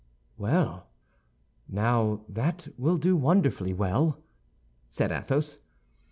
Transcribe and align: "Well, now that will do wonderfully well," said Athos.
"Well, 0.35 0.87
now 1.67 2.21
that 2.27 2.69
will 2.75 2.97
do 2.97 3.15
wonderfully 3.15 3.71
well," 3.75 4.17
said 4.89 5.11
Athos. 5.11 5.59